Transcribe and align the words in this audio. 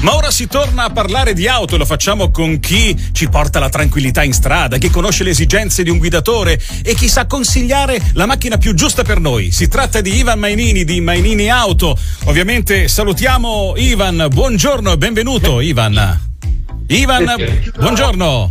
Ma 0.00 0.14
ora 0.14 0.30
si 0.30 0.46
torna 0.46 0.84
a 0.84 0.90
parlare 0.90 1.32
di 1.32 1.48
auto 1.48 1.74
e 1.74 1.78
lo 1.78 1.84
facciamo 1.84 2.30
con 2.30 2.60
chi 2.60 2.96
ci 3.12 3.28
porta 3.28 3.58
la 3.58 3.68
tranquillità 3.68 4.22
in 4.22 4.32
strada, 4.32 4.78
chi 4.78 4.90
conosce 4.90 5.24
le 5.24 5.30
esigenze 5.30 5.82
di 5.82 5.90
un 5.90 5.98
guidatore 5.98 6.60
e 6.82 6.94
chi 6.94 7.08
sa 7.08 7.26
consigliare 7.26 8.00
la 8.12 8.26
macchina 8.26 8.58
più 8.58 8.74
giusta 8.74 9.02
per 9.02 9.18
noi. 9.20 9.50
Si 9.50 9.68
tratta 9.68 10.00
di 10.00 10.14
Ivan 10.16 10.38
Mainini 10.38 10.84
di 10.84 11.00
Mainini 11.00 11.50
Auto. 11.50 11.98
Ovviamente 12.24 12.88
salutiamo 12.88 13.74
Ivan, 13.76 14.28
buongiorno 14.30 14.92
e 14.92 14.98
benvenuto 14.98 15.60
Ivan. 15.60 16.20
Ivan, 16.86 17.34
buongiorno. 17.76 18.50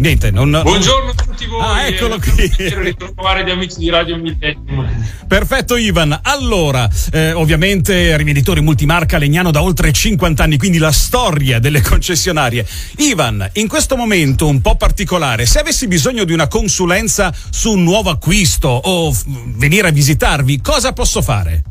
Niente, 0.00 0.30
non... 0.30 0.58
Buongiorno 0.62 1.10
a 1.10 1.14
tutti 1.14 1.44
voi. 1.44 1.60
Ah, 1.60 1.86
eccolo 1.86 2.18
qui. 2.18 2.48
Spero 2.50 2.80
ritrovare 2.80 3.44
gli 3.44 3.50
amici 3.50 3.76
di 3.80 3.90
Radio 3.90 4.16
Millennium. 4.16 4.88
Perfetto 5.28 5.76
Ivan. 5.76 6.18
Allora, 6.22 6.88
eh, 7.12 7.32
ovviamente 7.32 8.16
rivenditori 8.16 8.62
multimarca 8.62 9.18
Legnano 9.18 9.50
da 9.50 9.62
oltre 9.62 9.92
50 9.92 10.42
anni, 10.42 10.56
quindi 10.56 10.78
la 10.78 10.90
storia 10.90 11.58
delle 11.58 11.82
concessionarie. 11.82 12.66
Ivan, 12.96 13.46
in 13.54 13.68
questo 13.68 13.94
momento 13.94 14.46
un 14.48 14.62
po' 14.62 14.74
particolare, 14.76 15.44
se 15.44 15.58
avessi 15.58 15.86
bisogno 15.86 16.24
di 16.24 16.32
una 16.32 16.48
consulenza 16.48 17.30
su 17.50 17.72
un 17.72 17.82
nuovo 17.82 18.08
acquisto 18.08 18.68
o 18.68 19.12
f- 19.12 19.24
venire 19.26 19.88
a 19.88 19.92
visitarvi, 19.92 20.62
cosa 20.62 20.94
posso 20.94 21.20
fare? 21.20 21.62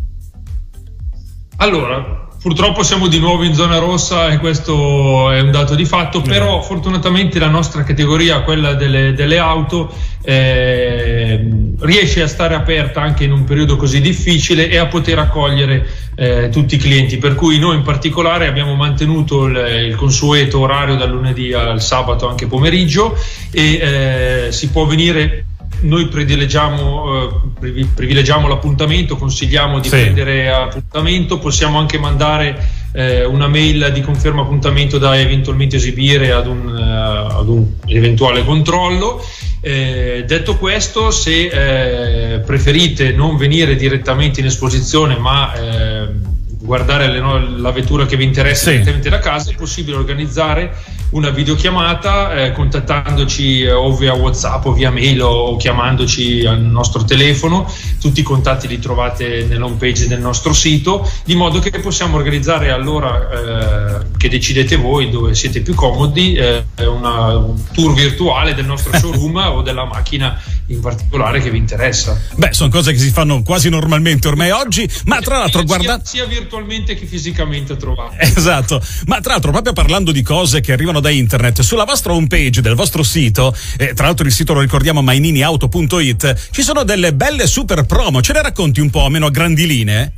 Allora, 1.58 2.28
Purtroppo 2.41 2.84
siamo 2.84 3.07
di 3.07 3.20
nuovo 3.20 3.43
in 3.43 3.53
zona 3.53 3.79
rossa 3.79 4.29
e 4.29 4.38
questo 4.38 5.30
è 5.30 5.41
un 5.41 5.52
dato 5.52 5.75
di 5.75 5.84
fatto, 5.84 6.21
però 6.21 6.61
fortunatamente 6.61 7.38
la 7.38 7.49
nostra 7.49 7.84
categoria, 7.84 8.43
quella 8.43 8.75
delle, 8.75 9.11
delle 9.11 9.38
auto, 9.39 9.93
eh, 10.23 11.73
riesce 11.80 12.21
a 12.21 12.27
stare 12.27 12.55
aperta 12.55 13.02
anche 13.02 13.25
in 13.25 13.33
un 13.33 13.44
periodo 13.44 13.75
così 13.75 13.99
difficile 13.99 14.70
e 14.70 14.77
a 14.77 14.85
poter 14.85 15.20
accogliere 15.20 15.85
eh, 16.16 16.47
tutti 16.49 16.75
i 16.75 16.77
clienti. 16.77 17.17
Per 17.17 17.35
cui 17.35 17.59
noi 17.59 17.75
in 17.75 17.81
particolare 17.81 18.47
abbiamo 18.47 18.73
mantenuto 18.73 19.44
il, 19.44 19.58
il 19.89 19.95
consueto 19.95 20.61
orario 20.61 20.95
dal 20.95 21.09
lunedì 21.09 21.52
al 21.52 21.81
sabato 21.81 22.30
anche 22.30 22.47
pomeriggio 22.47 23.17
e 23.52 23.73
eh, 23.73 24.52
si 24.53 24.69
può 24.69 24.86
venire 24.86 25.44
noi 25.81 26.08
privilegiamo, 26.08 27.31
eh, 27.61 27.88
privilegiamo, 27.94 28.47
l'appuntamento, 28.47 29.16
consigliamo 29.16 29.80
di 29.80 29.88
sì. 29.88 29.95
prendere 29.95 30.52
appuntamento, 30.52 31.39
possiamo 31.39 31.80
anche 31.80 31.97
mandare 31.97 32.77
eh, 32.91 33.23
una 33.25 33.47
mail 33.47 33.91
di 33.94 34.02
conferma 34.02 34.41
appuntamento 34.41 34.97
da 34.97 35.17
eventualmente 35.17 35.75
esibire 35.75 36.31
ad 36.31 36.47
un, 36.47 36.66
uh, 36.66 37.38
ad 37.38 37.47
un 37.47 37.66
eventuale 37.86 38.44
controllo. 38.44 39.23
Eh, 39.61 40.23
detto 40.25 40.58
questo, 40.58 41.11
se 41.11 42.36
eh, 42.36 42.39
preferite 42.39 43.11
non 43.11 43.38
venire 43.38 43.75
direttamente 43.75 44.39
in 44.39 44.45
esposizione 44.45 45.17
ma 45.17 45.53
ehm, 45.53 46.21
guardare 46.61 47.09
le, 47.09 47.19
la 47.58 47.71
vettura 47.71 48.05
che 48.05 48.16
vi 48.16 48.23
interessa 48.23 48.66
sì. 48.66 48.71
direttamente 48.71 49.09
da 49.09 49.19
casa, 49.19 49.52
è 49.52 49.55
possibile 49.55 49.97
organizzare 49.97 50.73
una 51.11 51.29
videochiamata 51.29 52.33
eh, 52.33 52.52
contattandoci 52.52 53.61
eh, 53.61 53.71
o 53.71 53.95
via 53.95 54.13
WhatsApp 54.13 54.65
o 54.65 54.73
via 54.73 54.91
mail 54.91 55.21
o 55.21 55.55
chiamandoci 55.57 56.45
al 56.45 56.61
nostro 56.61 57.03
telefono. 57.03 57.71
Tutti 57.99 58.19
i 58.19 58.23
contatti 58.23 58.67
li 58.67 58.79
trovate 58.79 59.45
nell'home 59.45 59.75
page 59.75 60.07
del 60.07 60.19
nostro 60.19 60.53
sito, 60.53 61.09
di 61.23 61.35
modo 61.35 61.59
che 61.59 61.71
possiamo 61.80 62.17
organizzare 62.17 62.71
all'ora 62.71 63.30
eh, 63.30 64.05
che 64.17 64.30
decidete 64.30 64.75
voi 64.75 65.09
dove 65.09 65.33
siete 65.33 65.61
più 65.61 65.73
comodi 65.73 66.35
eh, 66.35 66.63
una, 66.85 67.37
un 67.37 67.55
tour 67.71 67.93
virtuale 67.93 68.53
del 68.53 68.65
nostro 68.65 68.95
showroom 68.97 69.35
o 69.57 69.61
della 69.61 69.85
macchina 69.85 70.39
in 70.69 70.81
particolare 70.81 71.41
che 71.41 71.49
vi 71.49 71.57
interessa. 71.57 72.19
Beh, 72.35 72.49
sono 72.52 72.69
cose 72.69 72.91
che 72.91 72.99
si 72.99 73.09
fanno 73.09 73.41
quasi 73.43 73.69
normalmente 73.69 74.27
ormai 74.27 74.52
oggi, 74.52 74.89
ma 75.05 75.19
tra 75.19 75.39
l'altro 75.39 75.63
guardate... 75.63 76.05
Sia, 76.05 76.25
sia 76.25 76.39
virtualmente 76.39 76.95
che 76.95 77.05
fisicamente 77.05 77.75
trovate. 77.75 78.17
Esatto, 78.19 78.81
ma 79.05 79.19
tra 79.19 79.33
l'altro 79.33 79.52
proprio 79.52 79.73
parlando 79.73 80.11
di 80.11 80.21
cose 80.21 80.61
che 80.61 80.71
arrivano 80.71 80.98
da 81.00 81.09
internet, 81.09 81.61
sulla 81.61 81.86
vostra 81.86 82.14
homepage 82.14 82.61
del 82.61 82.75
vostro 82.75 83.03
sito, 83.03 83.55
eh, 83.78 83.94
tra 83.94 84.05
l'altro 84.05 84.25
il 84.25 84.31
sito 84.31 84.54
lo 84.54 84.61
ricordiamo 84.61 85.02
maininiauto.it, 85.02 86.49
ci 86.52 86.61
sono 86.61 86.83
delle 86.83 87.14
belle 87.14 87.48
super 87.48 87.86
promo, 87.86 88.21
ce 88.21 88.33
le 88.33 88.42
racconti 88.42 88.80
un 88.80 88.89
po' 88.89 89.08
meno 89.10 89.27
a 89.27 89.30
grandi 89.32 89.67
linee? 89.67 90.14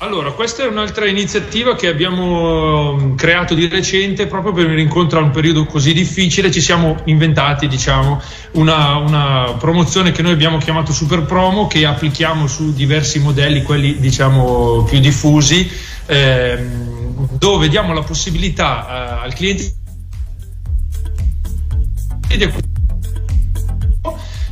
Allora, 0.00 0.30
questa 0.30 0.62
è 0.62 0.66
un'altra 0.68 1.08
iniziativa 1.08 1.74
che 1.74 1.88
abbiamo 1.88 2.92
um, 2.92 3.16
creato 3.16 3.54
di 3.54 3.66
recente 3.66 4.28
proprio 4.28 4.52
per 4.52 4.62
venire 4.62 4.82
incontro 4.82 5.18
a 5.18 5.22
un 5.22 5.32
periodo 5.32 5.64
così 5.64 5.92
difficile. 5.92 6.52
Ci 6.52 6.60
siamo 6.60 6.98
inventati, 7.06 7.66
diciamo, 7.66 8.22
una, 8.52 8.94
una, 8.98 9.56
promozione 9.58 10.12
che 10.12 10.22
noi 10.22 10.30
abbiamo 10.30 10.58
chiamato 10.58 10.92
Super 10.92 11.22
Promo 11.22 11.66
che 11.66 11.84
applichiamo 11.84 12.46
su 12.46 12.72
diversi 12.72 13.18
modelli, 13.18 13.64
quelli 13.64 13.98
diciamo 13.98 14.84
più 14.84 15.00
diffusi, 15.00 15.68
ehm, 16.06 17.07
dove 17.32 17.68
diamo 17.68 17.92
la 17.92 18.02
possibilità 18.02 18.86
eh, 18.86 19.24
al 19.24 19.34
cliente 19.34 19.74
di 22.28 22.36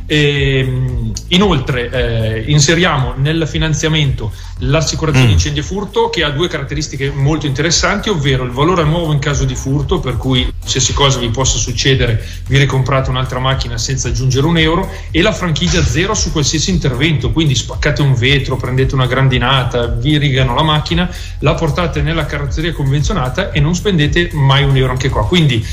e, 0.07 0.59
ehm, 0.59 1.11
inoltre 1.29 1.89
eh, 1.89 2.43
inseriamo 2.47 3.13
nel 3.17 3.45
finanziamento 3.45 4.31
l'assicurazione 4.59 5.27
mm. 5.27 5.31
incendio 5.31 5.61
e 5.61 5.65
furto 5.65 6.09
che 6.09 6.23
ha 6.23 6.29
due 6.29 6.47
caratteristiche 6.47 7.11
molto 7.11 7.45
interessanti, 7.45 8.09
ovvero 8.09 8.43
il 8.43 8.51
valore 8.51 8.83
nuovo 8.85 9.11
in 9.11 9.19
caso 9.19 9.43
di 9.43 9.53
furto, 9.53 9.99
per 9.99 10.17
cui 10.17 10.51
qualsiasi 10.57 10.93
cosa 10.93 11.19
vi 11.19 11.29
possa 11.29 11.57
succedere 11.57 12.25
vi 12.47 12.57
ricomprate 12.57 13.09
un'altra 13.09 13.39
macchina 13.39 13.77
senza 13.77 14.07
aggiungere 14.07 14.47
un 14.47 14.57
euro, 14.57 14.89
e 15.11 15.21
la 15.21 15.33
franchigia 15.33 15.83
zero 15.83 16.13
su 16.15 16.31
qualsiasi 16.31 16.71
intervento, 16.71 17.31
quindi 17.31 17.53
spaccate 17.53 18.01
un 18.01 18.15
vetro, 18.15 18.55
prendete 18.55 18.95
una 18.95 19.05
grandinata, 19.05 19.87
vi 19.87 20.17
rigano 20.17 20.55
la 20.55 20.63
macchina, 20.63 21.09
la 21.39 21.53
portate 21.53 22.01
nella 22.01 22.25
carrozzeria 22.25 22.73
convenzionata 22.73 23.51
e 23.51 23.59
non 23.59 23.75
spendete 23.75 24.29
mai 24.33 24.63
un 24.63 24.75
euro 24.75 24.91
anche 24.91 25.09
qua. 25.09 25.27
Quindi 25.27 25.63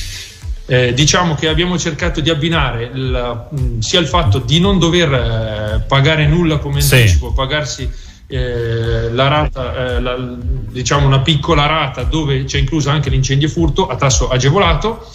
eh, 0.66 0.94
diciamo 0.94 1.34
che 1.34 1.48
abbiamo 1.48 1.78
cercato 1.78 2.20
di 2.20 2.30
abbinare 2.30 2.90
il, 2.92 3.46
mm, 3.58 3.78
sia 3.80 4.00
il 4.00 4.06
fatto 4.06 4.38
di 4.38 4.60
non 4.60 4.78
dover 4.78 5.12
eh, 5.12 5.84
pagare 5.86 6.26
nulla 6.26 6.58
come 6.58 6.80
anticipo, 6.80 7.28
sì. 7.28 7.34
pagarsi 7.34 7.90
eh, 8.26 9.10
la 9.10 9.28
rata, 9.28 9.96
eh, 9.96 10.00
la, 10.00 10.16
diciamo 10.70 11.06
una 11.06 11.20
piccola 11.20 11.66
rata 11.66 12.04
dove 12.04 12.44
c'è 12.44 12.58
incluso 12.58 12.88
anche 12.88 13.10
l'incendio 13.10 13.48
e 13.48 13.50
furto 13.50 13.86
a 13.86 13.96
tasso 13.96 14.28
agevolato 14.28 15.06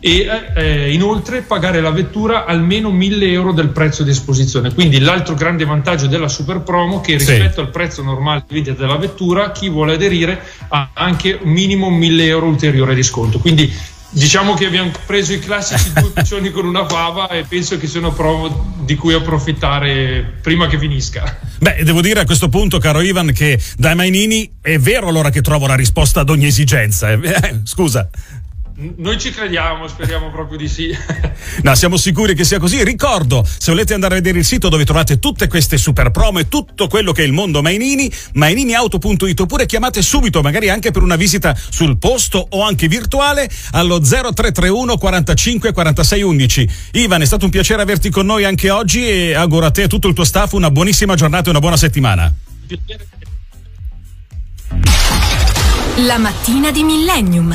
e 0.00 0.28
eh, 0.54 0.92
inoltre 0.92 1.40
pagare 1.40 1.80
la 1.80 1.90
vettura 1.90 2.44
almeno 2.44 2.90
1000 2.90 3.30
euro 3.30 3.52
del 3.52 3.68
prezzo 3.68 4.02
di 4.02 4.10
esposizione. 4.10 4.74
Quindi 4.74 4.98
l'altro 5.00 5.34
grande 5.34 5.64
vantaggio 5.64 6.08
della 6.08 6.28
super 6.28 6.60
promo 6.60 7.00
che 7.00 7.16
rispetto 7.16 7.54
sì. 7.54 7.60
al 7.60 7.70
prezzo 7.70 8.02
normale 8.02 8.44
di 8.46 8.54
vendita 8.54 8.78
della 8.78 8.98
vettura 8.98 9.50
chi 9.50 9.70
vuole 9.70 9.94
aderire 9.94 10.38
ha 10.68 10.90
anche 10.92 11.38
minimo 11.44 11.88
1000 11.88 12.24
euro 12.26 12.46
ulteriore 12.46 12.94
di 12.94 13.02
sconto. 13.02 13.38
Quindi 13.38 13.72
Diciamo 14.14 14.54
che 14.54 14.66
abbiamo 14.66 14.92
preso 15.06 15.32
i 15.32 15.40
classici 15.40 15.92
due 15.92 16.10
piccioni 16.14 16.50
con 16.50 16.64
una 16.66 16.86
fava 16.86 17.28
e 17.28 17.44
penso 17.48 17.76
che 17.78 17.88
sia 17.88 17.98
una 17.98 18.12
prova 18.12 18.48
di 18.78 18.94
cui 18.94 19.12
approfittare 19.12 20.38
prima 20.40 20.68
che 20.68 20.78
finisca. 20.78 21.36
Beh, 21.58 21.82
devo 21.82 22.00
dire 22.00 22.20
a 22.20 22.24
questo 22.24 22.48
punto, 22.48 22.78
caro 22.78 23.00
Ivan, 23.00 23.32
che 23.32 23.60
dai 23.76 23.94
Mainini 23.96 24.58
è 24.60 24.78
vero 24.78 25.08
allora 25.08 25.30
che 25.30 25.40
trovo 25.40 25.66
la 25.66 25.74
risposta 25.74 26.20
ad 26.20 26.30
ogni 26.30 26.46
esigenza. 26.46 27.10
Eh, 27.10 27.60
scusa. 27.64 28.08
Noi 28.76 29.20
ci 29.20 29.30
crediamo, 29.30 29.86
speriamo 29.86 30.30
proprio 30.30 30.58
di 30.58 30.66
sì. 30.66 30.90
no, 31.62 31.74
siamo 31.76 31.96
sicuri 31.96 32.34
che 32.34 32.42
sia 32.42 32.58
così. 32.58 32.82
Ricordo, 32.82 33.44
se 33.44 33.70
volete 33.70 33.94
andare 33.94 34.14
a 34.14 34.16
vedere 34.16 34.38
il 34.38 34.44
sito 34.44 34.68
dove 34.68 34.84
trovate 34.84 35.20
tutte 35.20 35.46
queste 35.46 35.76
super 35.76 36.10
promo 36.10 36.40
e 36.40 36.48
tutto 36.48 36.88
quello 36.88 37.12
che 37.12 37.22
è 37.22 37.24
il 37.24 37.32
mondo 37.32 37.62
Mainini, 37.62 38.10
maininiauto.it 38.32 39.40
oppure 39.40 39.66
chiamate 39.66 40.02
subito, 40.02 40.42
magari 40.42 40.70
anche 40.70 40.90
per 40.90 41.02
una 41.02 41.14
visita 41.14 41.56
sul 41.68 41.98
posto 41.98 42.44
o 42.50 42.62
anche 42.62 42.88
virtuale 42.88 43.48
allo 43.72 44.00
0331 44.00 44.96
45 44.98 45.72
46 45.72 46.22
11. 46.22 46.68
Ivan, 46.94 47.22
è 47.22 47.26
stato 47.26 47.44
un 47.44 47.52
piacere 47.52 47.80
averti 47.80 48.10
con 48.10 48.26
noi 48.26 48.44
anche 48.44 48.70
oggi 48.70 49.08
e 49.08 49.34
auguro 49.34 49.66
a 49.66 49.70
te 49.70 49.82
e 49.82 49.84
a 49.84 49.88
tutto 49.88 50.08
il 50.08 50.14
tuo 50.14 50.24
staff 50.24 50.50
una 50.52 50.72
buonissima 50.72 51.14
giornata 51.14 51.46
e 51.46 51.50
una 51.50 51.60
buona 51.60 51.76
settimana. 51.76 52.34
La 55.98 56.18
mattina 56.18 56.72
di 56.72 56.82
Millennium. 56.82 57.54